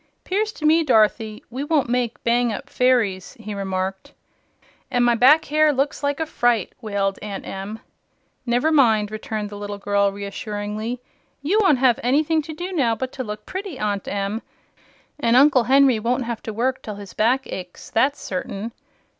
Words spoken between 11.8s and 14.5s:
anything to do now but to look pretty, Aunt Em;